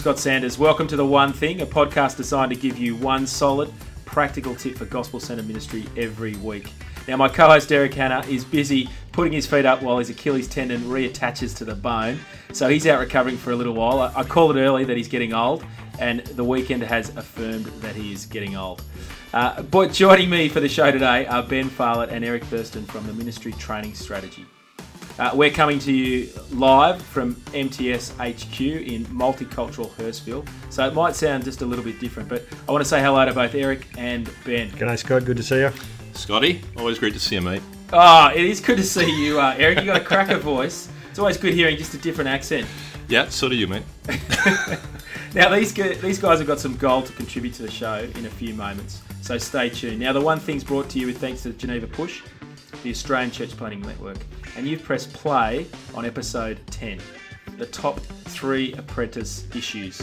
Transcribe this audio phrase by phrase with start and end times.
[0.00, 0.58] Scott Sanders.
[0.58, 3.70] Welcome to The One Thing, a podcast designed to give you one solid,
[4.06, 6.72] practical tip for gospel centered ministry every week.
[7.06, 10.48] Now, my co host Derek Hanna is busy putting his feet up while his Achilles
[10.48, 12.18] tendon reattaches to the bone.
[12.54, 14.00] So he's out recovering for a little while.
[14.16, 15.66] I, called it early that he's getting old,
[15.98, 18.82] and the weekend has affirmed that he is getting old.
[19.34, 23.06] Uh, but joining me for the show today are Ben Pfahlert and Eric Thurston from
[23.06, 24.46] the Ministry Training Strategy.
[25.18, 30.48] Uh, we're coming to you live from MTS HQ in multicultural Hurstville.
[30.70, 33.24] So it might sound just a little bit different, but I want to say hello
[33.24, 34.70] to both Eric and Ben.
[34.70, 35.24] G'day, Scott.
[35.24, 35.70] Good to see you.
[36.14, 37.62] Scotty, always great to see you, mate.
[37.92, 39.78] Oh, it is good to see you, uh, Eric.
[39.78, 40.88] You've got a cracker voice.
[41.10, 42.66] It's always good hearing just a different accent.
[43.08, 43.82] Yeah, so do you, mate.
[45.34, 48.30] now these these guys have got some gold to contribute to the show in a
[48.30, 49.98] few moments, so stay tuned.
[49.98, 52.22] Now the one thing's brought to you with thanks to Geneva Push,
[52.84, 54.18] the Australian Church Planting Network
[54.56, 56.98] and you've pressed play on episode 10
[57.58, 60.00] the top three apprentice issues.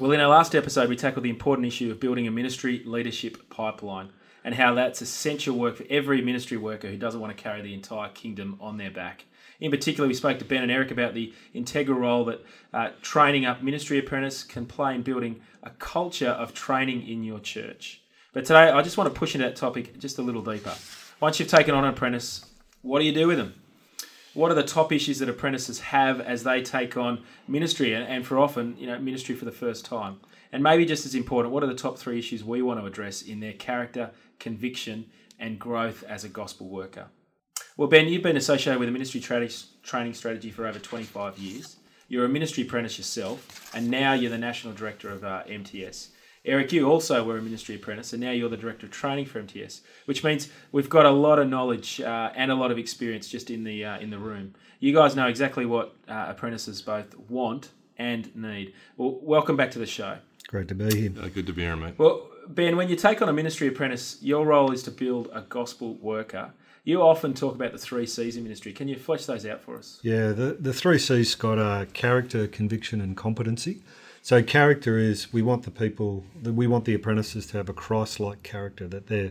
[0.00, 3.48] Well, in our last episode, we tackled the important issue of building a ministry leadership
[3.48, 4.10] pipeline
[4.44, 7.74] and how that's essential work for every ministry worker who doesn't want to carry the
[7.74, 9.24] entire kingdom on their back.
[9.58, 13.46] In particular, we spoke to Ben and Eric about the integral role that uh, training
[13.46, 18.02] up ministry apprentice can play in building a culture of training in your church.
[18.36, 20.74] But today, I just want to push into that topic just a little deeper.
[21.20, 22.44] Once you've taken on an apprentice,
[22.82, 23.54] what do you do with them?
[24.34, 28.38] What are the top issues that apprentices have as they take on ministry, and for
[28.38, 30.20] often, you know, ministry for the first time?
[30.52, 33.22] And maybe just as important, what are the top three issues we want to address
[33.22, 35.06] in their character, conviction,
[35.38, 37.06] and growth as a gospel worker?
[37.78, 39.48] Well, Ben, you've been associated with a ministry tra-
[39.82, 41.76] training strategy for over 25 years.
[42.08, 46.10] You're a ministry apprentice yourself, and now you're the national director of uh, MTS.
[46.46, 49.40] Eric, you also were a ministry apprentice, and now you're the director of training for
[49.40, 53.28] MTS, which means we've got a lot of knowledge uh, and a lot of experience
[53.28, 54.54] just in the uh, in the room.
[54.78, 58.74] You guys know exactly what uh, apprentices both want and need.
[58.96, 60.18] Well, welcome back to the show.
[60.46, 61.12] Great to be here.
[61.20, 61.94] Uh, good to be here, mate.
[61.98, 65.40] Well, Ben, when you take on a ministry apprentice, your role is to build a
[65.40, 66.52] gospel worker.
[66.84, 68.72] You often talk about the three C's in ministry.
[68.72, 69.98] Can you flesh those out for us?
[70.02, 73.80] Yeah, the, the three C's, got are character, conviction, and competency.
[74.26, 78.42] So character is we want the people, we want the apprentices to have a Christ-like
[78.42, 79.30] character, that they're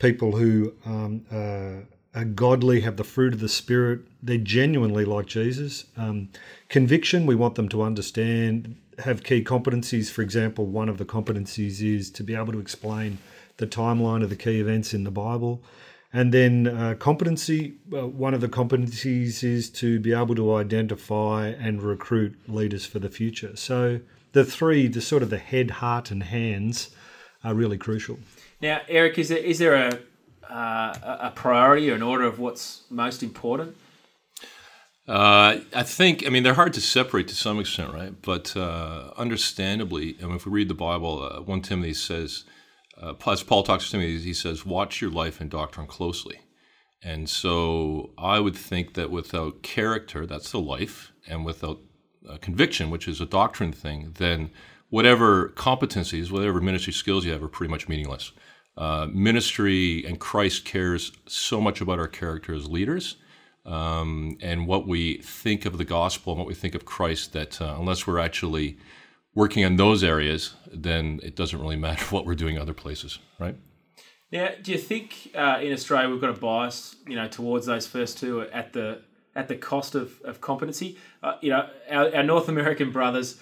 [0.00, 4.00] people who um, uh, are godly, have the fruit of the Spirit.
[4.20, 5.84] They're genuinely like Jesus.
[5.96, 6.28] Um,
[6.68, 10.10] conviction, we want them to understand, have key competencies.
[10.10, 13.18] For example, one of the competencies is to be able to explain
[13.58, 15.62] the timeline of the key events in the Bible.
[16.12, 21.46] And then uh, competency, uh, one of the competencies is to be able to identify
[21.46, 23.54] and recruit leaders for the future.
[23.54, 24.00] So
[24.32, 26.90] the three, the sort of the head, heart, and hands,
[27.44, 28.18] are really crucial.
[28.60, 29.98] Now, Eric, is there is there a
[30.52, 33.76] uh, a priority or an order of what's most important?
[35.08, 38.14] Uh, I think, I mean, they're hard to separate to some extent, right?
[38.22, 42.44] But uh, understandably, I mean, if we read the Bible, uh, 1 Timothy says,
[43.00, 46.40] uh, as Paul talks to Timothy, he says, watch your life and doctrine closely.
[47.02, 51.80] And so I would think that without character, that's the life, and without
[52.28, 54.50] uh, conviction, which is a doctrine thing, then
[54.90, 58.32] whatever competencies, whatever ministry skills you have are pretty much meaningless.
[58.76, 63.16] Uh, ministry and Christ cares so much about our character as leaders
[63.66, 67.60] um, and what we think of the gospel and what we think of Christ that
[67.60, 68.78] uh, unless we're actually
[69.34, 73.56] working on those areas, then it doesn't really matter what we're doing other places, right?
[74.30, 77.86] Now, do you think uh, in Australia we've got a bias, you know, towards those
[77.86, 79.02] first two at the
[79.34, 80.98] at the cost of, of competency.
[81.22, 83.40] Uh, you know, our, our, North American brothers,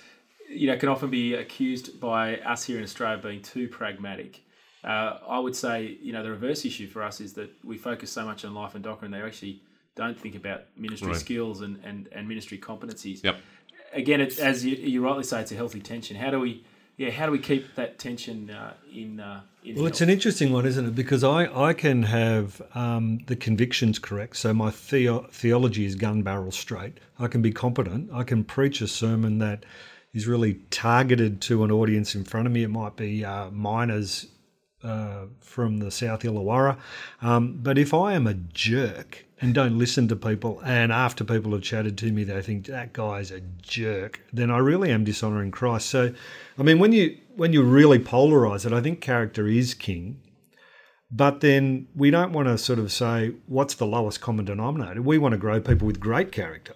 [0.48, 4.40] you know, can often be accused by us here in Australia of being too pragmatic.
[4.82, 8.10] Uh, I would say, you know, the reverse issue for us is that we focus
[8.10, 9.60] so much on life and doctrine, they actually
[9.94, 11.16] don't think about ministry right.
[11.16, 13.22] skills and, and, and ministry competencies.
[13.22, 13.36] Yep.
[13.92, 16.16] Again, it's, as you, you rightly say, it's a healthy tension.
[16.16, 16.64] How do we
[17.00, 19.20] yeah, how do we keep that tension uh, in?
[19.20, 19.92] Uh, in well, health?
[19.92, 20.94] it's an interesting one, isn't it?
[20.94, 26.20] Because I, I can have um, the convictions correct, so my theo- theology is gun
[26.20, 26.98] barrel straight.
[27.18, 28.10] I can be competent.
[28.12, 29.64] I can preach a sermon that
[30.12, 32.64] is really targeted to an audience in front of me.
[32.64, 34.26] It might be uh, miners
[34.82, 36.76] uh, from the South Illawarra.
[37.22, 41.52] Um, but if I am a jerk and don't listen to people, and after people
[41.52, 45.50] have chatted to me, they think that guy's a jerk, then I really am dishonoring
[45.50, 45.88] Christ.
[45.88, 46.12] So,
[46.58, 50.20] I mean, when you when you really polarize it, I think character is king.
[51.12, 55.02] But then we don't want to sort of say what's the lowest common denominator.
[55.02, 56.74] We want to grow people with great character,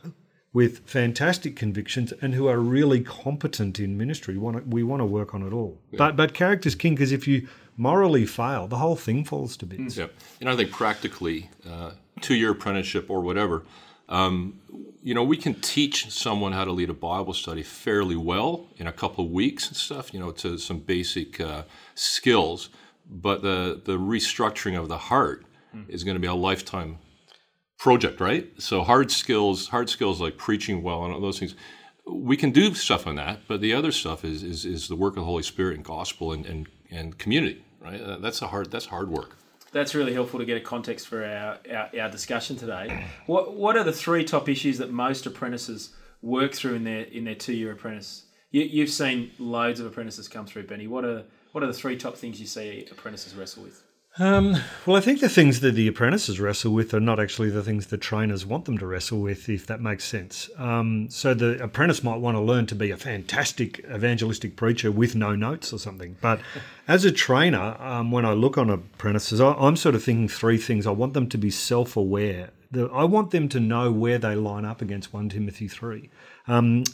[0.52, 4.34] with fantastic convictions, and who are really competent in ministry.
[4.34, 5.78] We want to, we want to work on it all.
[5.90, 5.98] Yeah.
[5.98, 7.46] But but character's king because if you
[7.76, 9.96] morally fail, the whole thing falls to bits.
[9.96, 10.06] Yeah,
[10.40, 11.92] and I think practically, uh,
[12.26, 13.56] two-year apprenticeship or whatever,
[14.08, 14.60] Um,
[15.02, 18.86] you know, we can teach someone how to lead a Bible study fairly well in
[18.86, 20.12] a couple of weeks and stuff.
[20.14, 21.62] You know, to some basic uh,
[21.94, 22.70] skills,
[23.26, 25.40] but the the restructuring of the heart
[25.74, 25.84] mm.
[25.88, 26.98] is going to be a lifetime
[27.78, 28.44] project, right?
[28.58, 31.54] So hard skills, hard skills like preaching well and all those things.
[32.06, 35.16] We can do stuff on that, but the other stuff is is, is the work
[35.16, 38.00] of the Holy Spirit and gospel and, and, and community, right?
[38.24, 39.30] That's a hard that's hard work
[39.74, 43.04] that's really helpful to get a context for our, our, our, discussion today.
[43.26, 45.90] What what are the three top issues that most apprentices
[46.22, 48.24] work through in their in their two year apprentice?
[48.52, 50.86] You, have seen loads of apprentices come through, Benny.
[50.86, 53.82] What are what are the three top things you see apprentices wrestle with?
[54.16, 54.56] Um,
[54.86, 57.86] well, I think the things that the apprentices wrestle with are not actually the things
[57.86, 60.48] the trainers want them to wrestle with, if that makes sense.
[60.56, 65.16] Um, so the apprentice might want to learn to be a fantastic evangelistic preacher with
[65.16, 66.16] no notes or something.
[66.20, 66.40] But
[66.88, 70.58] as a trainer, um, when I look on apprentices, I, am sort of thinking three
[70.58, 70.86] things.
[70.86, 72.50] I want them to be self aware.
[72.92, 76.10] I want them to know where they line up against 1 Timothy 3.
[76.46, 76.84] Um,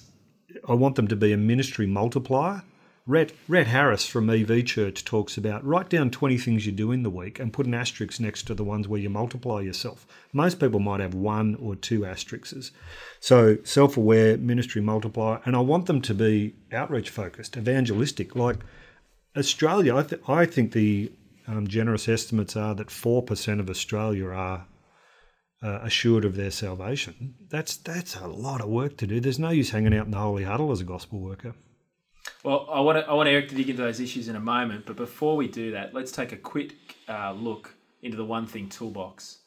[0.68, 2.62] I want them to be a ministry multiplier.
[3.10, 7.10] Rhett Harris from EV Church talks about write down 20 things you do in the
[7.10, 10.06] week and put an asterisk next to the ones where you multiply yourself.
[10.32, 12.70] Most people might have one or two asterisks.
[13.18, 18.36] So self aware, ministry multiplier, and I want them to be outreach focused, evangelistic.
[18.36, 18.58] Like
[19.36, 21.10] Australia, I, th- I think the
[21.48, 24.66] um, generous estimates are that 4% of Australia are
[25.64, 27.34] uh, assured of their salvation.
[27.48, 29.18] That's, that's a lot of work to do.
[29.18, 31.56] There's no use hanging out in the holy huddle as a gospel worker.
[32.42, 34.86] Well, I want to, I want Eric to dig into those issues in a moment,
[34.86, 36.74] but before we do that, let's take a quick
[37.08, 39.38] uh, look into the One Thing toolbox.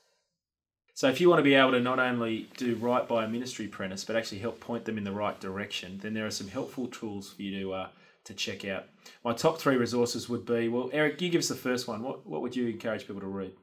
[0.95, 3.65] So, if you want to be able to not only do right by a ministry
[3.65, 6.87] apprentice, but actually help point them in the right direction, then there are some helpful
[6.87, 7.87] tools for you to uh,
[8.25, 8.85] to check out.
[9.23, 12.03] My top three resources would be well, Eric, you give us the first one.
[12.03, 13.53] What what would you encourage people to read?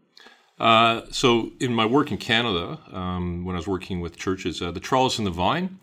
[0.58, 4.70] Uh, so, in my work in Canada, um, when I was working with churches, uh,
[4.70, 5.78] the Trellis and the Vine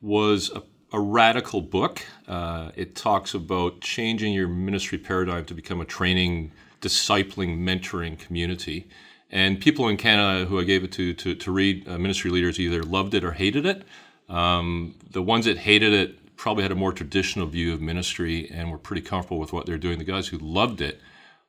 [0.00, 0.62] was a
[0.92, 2.02] a radical book.
[2.28, 8.86] Uh, it talks about changing your ministry paradigm to become a training, discipling, mentoring community.
[9.30, 12.60] And people in Canada who I gave it to to, to read, uh, ministry leaders
[12.60, 13.84] either loved it or hated it.
[14.28, 18.70] Um, the ones that hated it probably had a more traditional view of ministry and
[18.70, 19.98] were pretty comfortable with what they're doing.
[19.98, 21.00] The guys who loved it,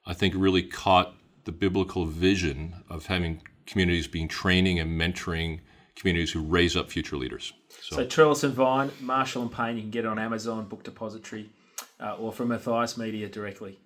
[0.05, 5.59] I think, really caught the biblical vision of having communities being training and mentoring
[5.95, 7.53] communities who raise up future leaders.
[7.81, 10.83] So, so Trellis and Vine, Marshall and Payne, you can get it on Amazon, Book
[10.83, 11.49] Depository,
[11.99, 13.79] uh, or from Matthias Media directly.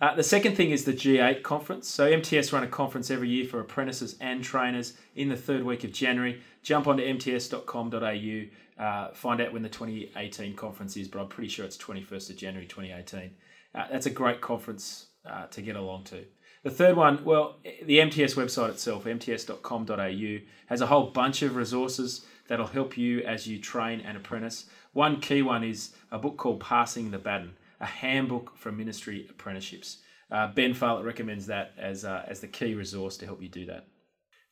[0.00, 1.88] Uh, the second thing is the G8 conference.
[1.88, 5.84] So MTS run a conference every year for apprentices and trainers in the third week
[5.84, 6.42] of January.
[6.62, 11.64] Jump onto mts.com.au, uh, find out when the 2018 conference is, but I'm pretty sure
[11.64, 13.30] it's 21st of January 2018.
[13.74, 16.24] Uh, that's a great conference uh, to get along to.
[16.64, 22.24] The third one, well, the MTS website itself, mts.com.au, has a whole bunch of resources
[22.48, 24.64] that'll help you as you train an apprentice.
[24.94, 29.98] One key one is a book called Passing the Baton, a handbook for ministry apprenticeships.
[30.30, 33.66] Uh, ben Pfahlert recommends that as, uh, as the key resource to help you do
[33.66, 33.86] that.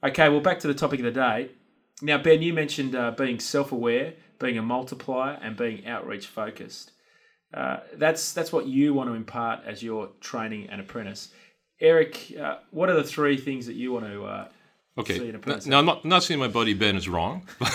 [0.05, 1.51] Okay, well, back to the topic of the day.
[2.03, 6.93] Now, Ben, you mentioned uh, being self aware, being a multiplier, and being outreach focused.
[7.55, 11.33] Uh, that's, that's what you want to impart as you're training an apprentice.
[11.83, 14.49] Eric, uh, what are the three things that you want to uh,
[14.99, 15.33] Okay.
[15.65, 17.49] Now, I'm not, not saying my buddy Ben is wrong.
[17.59, 17.71] but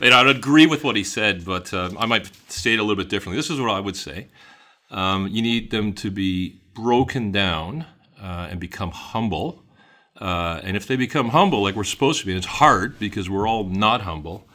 [0.00, 3.36] I'd agree with what he said, but um, I might state a little bit differently.
[3.36, 4.28] This is what I would say.
[4.90, 7.84] Um, you need them to be broken down
[8.18, 9.62] uh, and become humble.
[10.18, 13.28] Uh, and if they become humble, like we're supposed to be, and it's hard because
[13.28, 14.48] we're all not humble,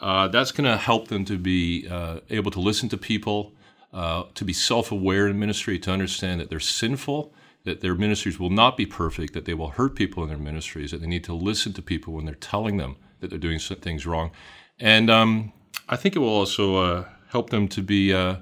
[0.00, 3.54] uh, that's going to help them to be uh, able to listen to people,
[3.92, 7.34] uh, to be self aware in ministry, to understand that they're sinful
[7.64, 10.90] that their ministries will not be perfect, that they will hurt people in their ministries,
[10.90, 14.04] that they need to listen to people when they're telling them that they're doing things
[14.04, 14.32] wrong.
[14.80, 15.52] And um,
[15.88, 18.36] I think it will also uh, help them to be uh,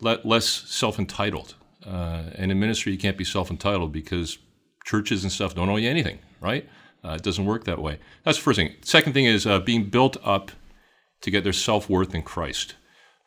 [0.00, 1.54] less self entitled.
[1.84, 4.38] Uh, and in ministry, you can't be self entitled because
[4.84, 6.68] churches and stuff don't owe you anything, right?
[7.04, 7.98] Uh, it doesn't work that way.
[8.24, 8.74] That's the first thing.
[8.82, 10.52] Second thing is uh, being built up
[11.20, 12.76] to get their self worth in Christ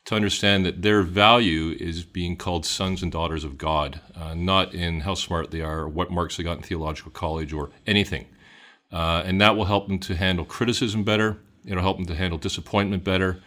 [0.05, 4.73] to understand that their value is being called sons and daughters of God, uh, not
[4.73, 8.27] in how smart they are, or what marks they got in theological college, or anything.
[8.91, 11.37] Uh, and that will help them to handle criticism better.
[11.65, 13.41] It'll help them to handle disappointment better.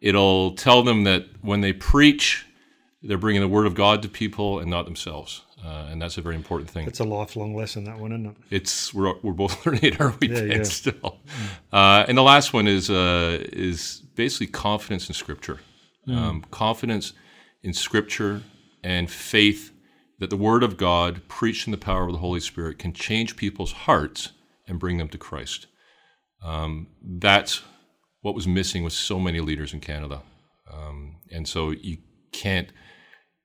[0.00, 2.46] It'll tell them that when they preach,
[3.02, 5.42] they're bringing the word of God to people and not themselves.
[5.64, 6.88] Uh, and that's a very important thing.
[6.88, 8.36] It's a lifelong lesson, that one, isn't it?
[8.50, 10.28] It's we're, we're both learning it, are we?
[10.28, 10.62] Yeah, yeah.
[10.64, 11.18] Still,
[11.72, 15.60] uh, and the last one is uh, is basically confidence in Scripture
[16.08, 16.16] mm.
[16.16, 17.12] um, confidence
[17.62, 18.42] in Scripture
[18.82, 19.72] and faith
[20.18, 23.36] that the Word of God, preached in the power of the Holy Spirit, can change
[23.36, 24.30] people's hearts
[24.66, 25.66] and bring them to Christ.
[26.44, 27.62] Um, that's
[28.22, 30.22] what was missing with so many leaders in Canada.
[30.72, 31.98] Um, and so you
[32.32, 32.72] can't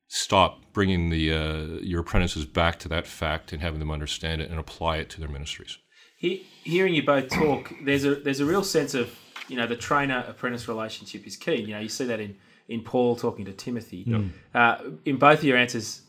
[0.07, 4.49] stop bringing the uh, your apprentices back to that fact and having them understand it
[4.49, 5.77] and apply it to their ministries.
[6.17, 9.75] He, hearing you both talk, there's a there's a real sense of you know the
[9.75, 11.55] trainer apprentice relationship is key.
[11.55, 12.35] You know you see that in
[12.67, 14.05] in Paul talking to Timothy.
[14.05, 14.29] Mm.
[14.53, 16.01] Uh, in both of your answers,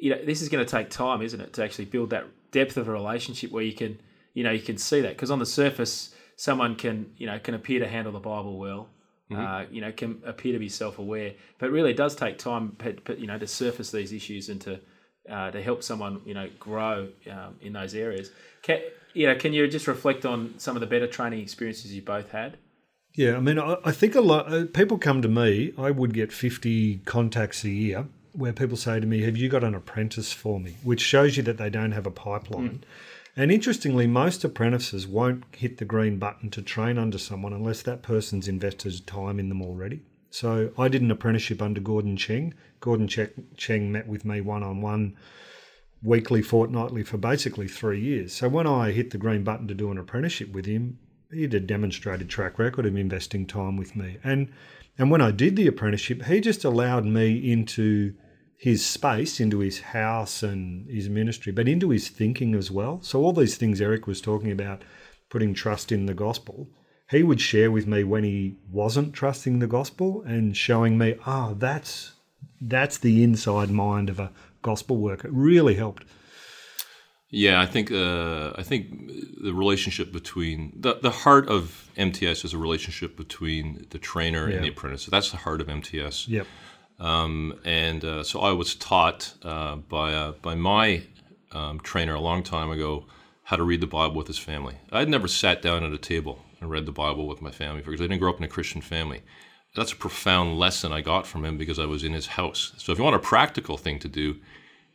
[0.00, 2.76] you know this is going to take time, isn't it, to actually build that depth
[2.76, 3.98] of a relationship where you can
[4.34, 7.54] you know you can see that because on the surface someone can you know can
[7.54, 8.88] appear to handle the Bible well.
[9.34, 12.76] Uh, you know, can appear to be self-aware, but really it does take time,
[13.18, 14.78] you know, to surface these issues and to
[15.28, 18.30] uh, to help someone, you know, grow um, in those areas.
[18.62, 18.80] Can,
[19.14, 22.30] you know, can you just reflect on some of the better training experiences you both
[22.30, 22.58] had?
[23.14, 25.72] Yeah, I mean, I, I think a lot uh, people come to me.
[25.78, 29.64] I would get fifty contacts a year where people say to me, "Have you got
[29.64, 32.80] an apprentice for me?" Which shows you that they don't have a pipeline.
[32.80, 32.82] Mm.
[33.36, 38.02] And interestingly, most apprentices won't hit the green button to train under someone unless that
[38.02, 40.02] person's invested time in them already.
[40.30, 42.54] So I did an apprenticeship under Gordon Cheng.
[42.80, 45.16] Gordon Cheng met with me one on one,
[46.04, 48.34] weekly, fortnightly for basically three years.
[48.34, 50.98] So when I hit the green button to do an apprenticeship with him,
[51.32, 54.18] he had a demonstrated track record of investing time with me.
[54.22, 54.52] And
[54.96, 58.14] and when I did the apprenticeship, he just allowed me into
[58.56, 63.00] his space, into his house and his ministry, but into his thinking as well.
[63.02, 64.82] So, all these things Eric was talking about,
[65.28, 66.68] putting trust in the gospel,
[67.10, 71.50] he would share with me when he wasn't trusting the gospel and showing me, ah,
[71.50, 72.12] oh, that's
[72.60, 74.30] that's the inside mind of a
[74.64, 75.24] gospel work.
[75.24, 76.04] It really helped.
[77.30, 78.80] Yeah, I think uh, I think
[79.42, 84.56] the relationship between the the heart of MTS is a relationship between the trainer Yeah.
[84.56, 85.02] and the apprentice.
[85.04, 86.28] So that's the heart of MTS.
[86.28, 86.46] Yep.
[87.00, 91.02] Um, and uh, so I was taught uh, by uh, by my
[91.52, 93.06] um, trainer a long time ago
[93.48, 94.76] how to read the Bible with his family.
[94.92, 98.00] I'd never sat down at a table and read the Bible with my family because
[98.00, 99.20] I didn't grow up in a Christian family.
[99.74, 102.72] That's a profound lesson I got from him because I was in his house.
[102.76, 104.36] So if you want a practical thing to do,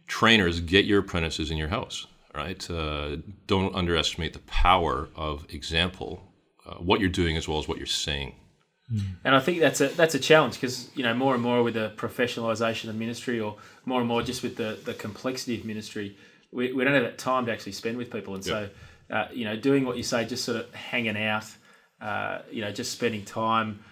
[0.07, 2.07] trainers get your apprentices in your house.
[2.33, 2.69] Right?
[2.69, 3.17] Uh,
[3.47, 6.23] don't underestimate the power of example,
[6.65, 8.35] uh, what you're doing as well as what you're saying.
[9.23, 11.75] And I think that's a that's a challenge because you know more and more with
[11.75, 16.17] the professionalisation of ministry, or more and more just with the, the complexity of ministry,
[16.51, 18.33] we, we don't have that time to actually spend with people.
[18.33, 18.69] And so,
[19.11, 21.45] uh, you know, doing what you say, just sort of hanging out,
[22.01, 23.83] uh, you know, just spending time,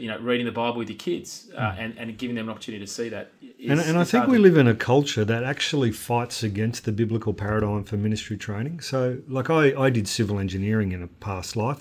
[0.00, 2.84] you know, reading the Bible with your kids, uh, and and giving them an opportunity
[2.84, 3.32] to see that.
[3.58, 6.84] Is, And, and I think we to- live in a culture that actually fights against
[6.86, 8.80] the biblical paradigm for ministry training.
[8.80, 11.80] So, like I, I did civil engineering in a past life.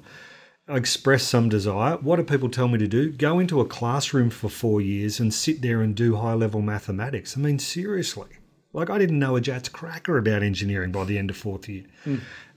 [0.67, 1.95] I expressed some desire.
[1.97, 3.11] What do people tell me to do?
[3.11, 7.35] Go into a classroom for four years and sit there and do high level mathematics.
[7.35, 8.27] I mean, seriously.
[8.71, 11.85] Like, I didn't know a Jatz cracker about engineering by the end of fourth year.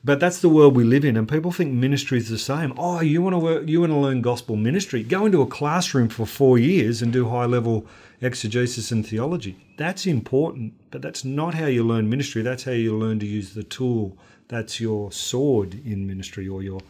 [0.05, 2.75] But that's the world we live in, and people think ministry is the same.
[2.77, 5.05] Oh, you want to work, you want to learn gospel ministry?
[5.05, 7.87] Go into a classroom for four years and do high level
[8.21, 9.57] exegesis and theology.
[9.77, 12.43] That's important, but that's not how you learn ministry.
[12.43, 14.17] That's how you learn to use the tool.
[14.49, 16.81] That's your sword in ministry, or your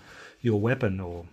[0.41, 1.27] your weapon or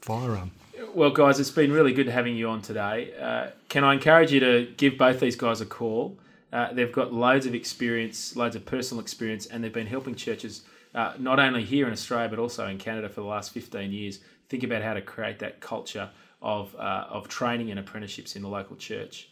[0.00, 0.52] firearm.
[0.94, 3.12] Well, guys, it's been really good having you on today.
[3.20, 6.16] Uh, can I encourage you to give both these guys a call?
[6.50, 10.62] Uh, they've got loads of experience, loads of personal experience, and they've been helping churches
[10.96, 14.20] uh, not only here in Australia but also in Canada for the last 15 years.
[14.48, 16.08] Think about how to create that culture
[16.40, 19.28] of, uh, of training and apprenticeships in the local church.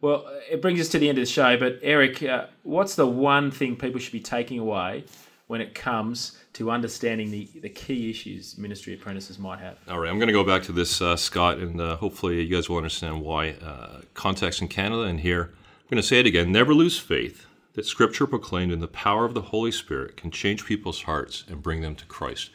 [0.00, 3.06] Well, it brings us to the end of the show, but Eric, uh, what's the
[3.06, 5.04] one thing people should be taking away
[5.46, 9.78] when it comes to understanding the, the key issues ministry apprentices might have?
[9.88, 12.54] All right, I'm going to go back to this, uh, Scott, and uh, hopefully you
[12.54, 13.50] guys will understand why.
[13.50, 17.46] Uh, context in Canada and here, I'm going to say it again never lose faith
[17.74, 21.62] that Scripture proclaimed in the power of the Holy Spirit can change people's hearts and
[21.62, 22.50] bring them to Christ.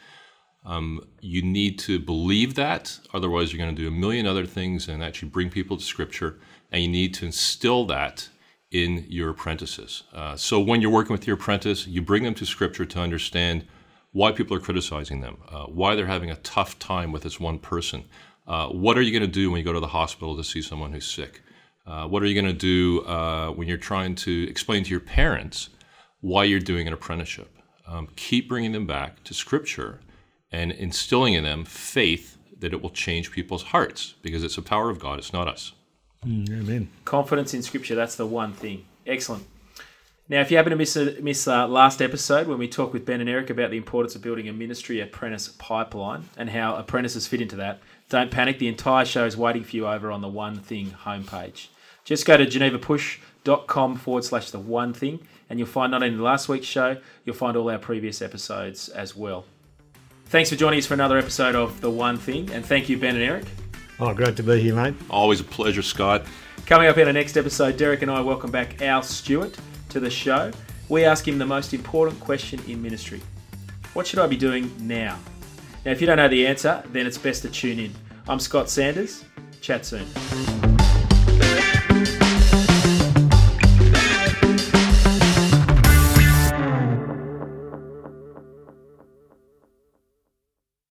[0.64, 4.88] Um, you need to believe that, otherwise, you're going to do a million other things
[4.88, 6.38] and actually bring people to Scripture,
[6.70, 8.28] and you need to instill that
[8.70, 10.04] in your apprentices.
[10.12, 13.66] Uh, so when you're working with your apprentice, you bring them to Scripture to understand
[14.12, 17.58] why people are criticizing them, uh, why they're having a tough time with this one
[17.58, 18.04] person.
[18.46, 20.60] Uh, what are you going to do when you go to the hospital to see
[20.60, 21.42] someone who's sick?
[21.86, 25.00] Uh, what are you going to do uh, when you're trying to explain to your
[25.00, 25.70] parents
[26.20, 27.50] why you're doing an apprenticeship?
[27.86, 30.00] Um, keep bringing them back to Scripture
[30.52, 34.90] and instilling in them faith that it will change people's hearts because it's the power
[34.90, 35.72] of God, it's not us.
[36.24, 36.90] Amen.
[37.04, 38.84] Confidence in Scripture, that's the one thing.
[39.06, 39.46] Excellent.
[40.28, 43.04] Now, if you happen to miss a, miss uh, last episode when we talked with
[43.04, 47.26] Ben and Eric about the importance of building a ministry apprentice pipeline and how apprentices
[47.26, 48.58] fit into that, don't panic.
[48.58, 51.68] The entire show is waiting for you over on the One Thing homepage.
[52.04, 56.48] Just go to genevapush.com forward slash the one thing, and you'll find not only last
[56.48, 59.44] week's show, you'll find all our previous episodes as well.
[60.26, 63.14] Thanks for joining us for another episode of The One Thing, and thank you, Ben
[63.14, 63.44] and Eric.
[64.00, 64.94] Oh, great to be here, mate.
[65.08, 66.24] Always a pleasure, Scott.
[66.66, 69.56] Coming up in our next episode, Derek and I welcome back Al Stewart
[69.90, 70.50] to the show.
[70.88, 73.20] We ask him the most important question in ministry
[73.92, 75.16] What should I be doing now?
[75.84, 77.94] Now, if you don't know the answer, then it's best to tune in.
[78.28, 79.24] I'm Scott Sanders.
[79.62, 80.06] Chat soon.